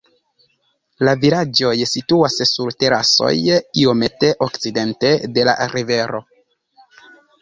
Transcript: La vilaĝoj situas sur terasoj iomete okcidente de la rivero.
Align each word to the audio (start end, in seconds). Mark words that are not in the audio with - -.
La 1.07 1.11
vilaĝoj 1.25 1.73
situas 1.91 2.37
sur 2.51 2.73
terasoj 2.85 3.31
iomete 3.83 4.33
okcidente 4.49 5.13
de 5.37 5.45
la 5.51 5.55
rivero. 5.75 6.23